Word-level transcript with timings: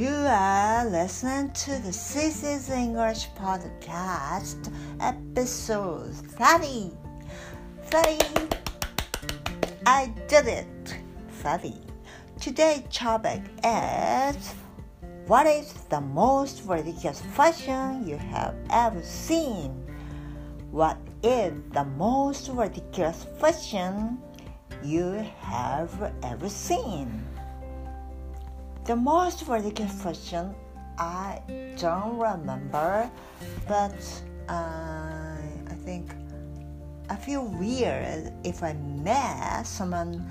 You 0.00 0.08
are 0.08 0.88
listening 0.88 1.50
to 1.50 1.72
the 1.72 1.90
Sissy's 1.90 2.70
English 2.70 3.28
Podcast, 3.36 4.72
episode 4.98 6.14
30. 6.14 6.90
30. 7.84 8.48
I 9.84 10.06
did 10.26 10.46
it. 10.46 10.96
30. 11.42 11.74
Today's 12.40 12.84
topic 12.90 13.42
is 13.62 14.54
What 15.26 15.46
is 15.46 15.70
the 15.90 16.00
most 16.00 16.62
ridiculous 16.64 17.20
fashion 17.20 18.08
you 18.08 18.16
have 18.16 18.54
ever 18.70 19.02
seen? 19.02 19.84
What 20.70 20.96
is 21.22 21.52
the 21.74 21.84
most 21.84 22.48
ridiculous 22.48 23.26
fashion 23.38 24.16
you 24.82 25.26
have 25.40 26.14
ever 26.22 26.48
seen? 26.48 27.22
The 28.90 28.96
most 28.96 29.46
ridiculous 29.46 30.02
fashion 30.02 30.52
I 30.98 31.38
don't 31.78 32.18
remember, 32.18 33.08
but 33.68 33.94
uh, 34.48 35.36
I 35.70 35.74
think 35.84 36.10
I 37.08 37.14
feel 37.14 37.44
weird 37.44 38.32
if 38.42 38.64
I 38.64 38.72
met 38.72 39.62
someone. 39.62 40.26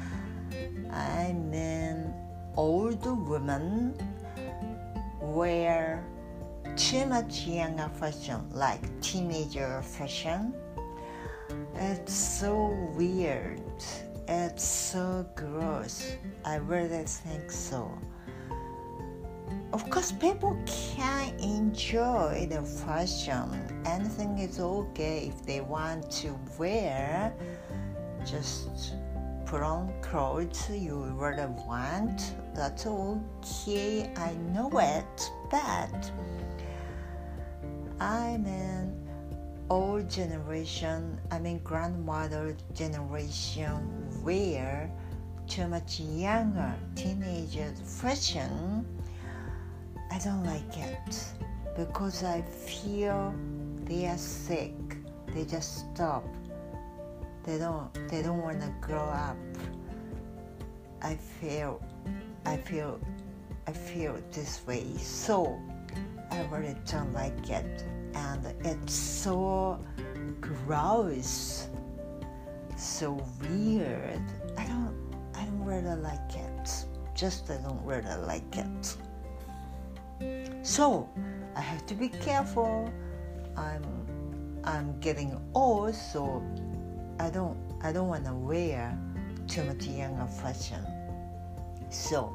I 0.92 1.32
mean, 1.32 2.14
old 2.58 3.06
woman 3.30 3.96
wear 5.22 6.04
too 6.76 7.06
much 7.06 7.48
younger 7.48 7.90
fashion, 7.98 8.42
like 8.52 8.84
teenager 9.00 9.82
fashion. 9.84 10.54
It's 11.76 12.14
so 12.14 12.76
weird. 12.98 13.62
It's 14.28 14.66
so 14.66 15.26
gross. 15.38 16.18
I 16.44 16.56
really 16.56 17.06
think 17.06 17.50
so. 17.52 17.90
Of 19.72 19.88
course, 19.92 20.12
people 20.12 20.58
can 20.66 21.38
enjoy 21.40 22.48
the 22.50 22.64
fashion. 22.64 23.52
Anything 23.86 24.40
is 24.40 24.60
okay 24.60 25.28
if 25.28 25.46
they 25.46 25.62
want 25.62 26.10
to 26.24 26.36
wear. 26.58 27.32
Just 28.26 28.96
put 29.46 29.62
on 29.62 29.94
clothes 30.02 30.68
you 30.72 30.96
really 31.14 31.46
want. 31.68 32.34
That's 32.56 32.88
okay. 32.88 34.12
I 34.18 34.34
know 34.54 34.72
it, 34.74 35.32
but 35.52 36.12
I'm 38.00 38.48
old 39.70 40.10
generation. 40.10 41.20
I 41.30 41.38
mean, 41.38 41.60
grandmother 41.60 42.58
generation 42.74 43.86
wear 44.24 44.90
too 45.48 45.68
much 45.68 46.00
younger 46.00 46.74
teenagers 46.96 47.80
fashion 47.84 48.86
I 50.12 50.18
don't 50.18 50.44
like 50.44 50.78
it 50.78 51.24
because 51.78 52.24
I 52.24 52.42
feel 52.42 53.34
they 53.84 54.08
are 54.08 54.18
sick. 54.18 54.74
They 55.34 55.46
just 55.46 55.92
stop. 55.94 56.26
They 57.44 57.58
don't 57.58 57.94
they 58.10 58.22
don't 58.22 58.42
want 58.42 58.62
to 58.62 58.74
grow 58.82 59.06
up. 59.06 59.38
I 61.02 61.16
feel 61.16 61.82
I 62.46 62.58
feel 62.58 63.00
I 63.68 63.72
feel 63.72 64.18
this 64.32 64.62
way. 64.66 64.86
So 64.98 65.60
I 66.32 66.42
really 66.52 66.76
don't 66.86 67.14
like 67.14 67.50
it 67.50 67.86
and 68.14 68.46
it's 68.66 68.94
so 68.94 69.80
gross. 70.42 71.68
So 72.78 73.24
weird. 73.42 74.22
I 74.58 74.66
don't 74.66 74.96
I 75.36 75.46
don't 75.46 75.64
really 75.64 75.96
like 76.02 76.36
it. 76.36 76.86
Just 77.16 77.50
I 77.52 77.58
don't 77.58 77.84
really 77.86 78.16
like 78.26 78.58
it. 78.58 78.98
So 80.62 81.10
I 81.56 81.62
have 81.62 81.86
to 81.88 81.96
be 81.96 82.10
careful. 82.10 82.92
I'm 83.56 83.84
I'm 84.64 85.00
getting 85.00 85.40
old, 85.54 85.96
so 85.96 86.44
I 87.20 87.30
don't 87.30 87.58
I 87.82 87.92
don't 87.92 88.08
want 88.08 88.26
to 88.26 88.34
wear 88.34 88.98
too 89.48 89.64
much 89.64 89.86
younger 89.86 90.28
fashion. 90.28 90.86
So 91.90 92.34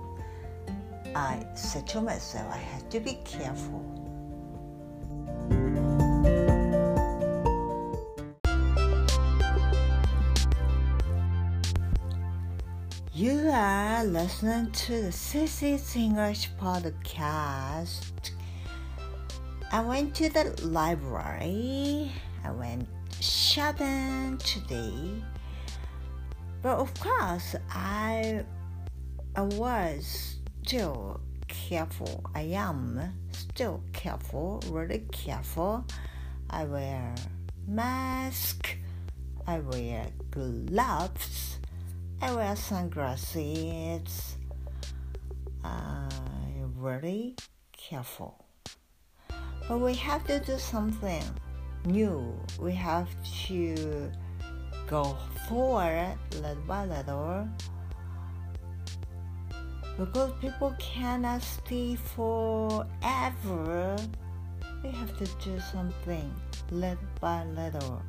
I 1.15 1.47
said 1.55 1.87
to 1.89 2.01
myself, 2.01 2.53
I 2.53 2.59
have 2.59 2.89
to 2.91 3.01
be 3.01 3.19
careful. 3.25 4.04
You 13.17 13.49
are 13.49 14.03
listening 14.03 14.73
to 14.73 15.03
the 15.03 15.11
Sissy's 15.11 15.95
English 15.95 16.51
podcast. 16.61 18.33
I 19.71 19.83
went 19.83 20.17
to 20.17 20.29
the 20.29 20.53
library. 20.67 22.11
I 22.43 22.51
went 22.51 22.89
shopping 23.21 24.39
today. 24.39 25.23
But 26.61 26.79
of 26.79 26.93
course, 26.99 27.55
I, 27.71 28.43
I 29.37 29.43
was 29.43 30.39
still 30.65 31.21
careful. 31.47 32.21
I 32.35 32.41
am 32.59 33.01
still 33.31 33.81
careful, 33.93 34.61
really 34.71 35.05
careful. 35.13 35.85
I 36.51 36.65
wear 36.65 37.15
mask. 37.69 38.77
I 39.47 39.61
wear 39.61 40.09
gloves. 40.33 41.54
I 42.25 42.33
wear 42.35 42.57
sunglasses. 42.57 44.39
I'm 45.63 46.73
very 46.81 47.35
careful. 47.71 48.47
But 49.69 49.79
we 49.79 49.93
have 49.97 50.27
to 50.29 50.41
do 50.41 50.57
something 50.57 51.23
new. 51.85 52.35
We 52.59 52.73
have 52.73 53.11
to 53.49 54.11
go 54.87 55.19
forward 55.47 56.17
little 56.41 56.63
by 56.67 56.87
little. 56.87 57.47
Because 59.99 60.33
people 60.41 60.75
cannot 60.79 61.43
stay 61.43 61.95
forever. 62.17 63.97
We 64.83 64.91
have 64.93 65.15
to 65.19 65.27
do 65.45 65.61
something 65.61 66.33
little 66.71 66.97
by 67.21 67.45
little. 67.45 68.01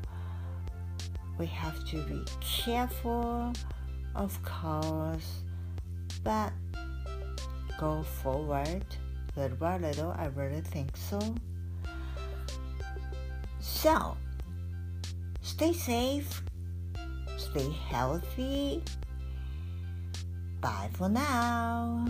We 1.38 1.48
have 1.48 1.84
to 1.90 2.02
be 2.04 2.24
careful 2.40 3.52
of 4.16 4.42
course, 4.44 5.42
but 6.24 6.52
go 7.80 8.02
forward 8.04 8.86
little 9.36 9.58
by 9.58 9.78
little. 9.78 10.12
I 10.18 10.28
really 10.28 10.62
think 10.62 10.96
so. 10.96 11.20
So, 13.60 14.16
stay 15.42 15.74
safe, 15.74 16.42
stay 17.38 17.70
healthy. 17.90 18.84
Bye 20.62 20.90
for 20.94 21.10
now. 21.10 22.06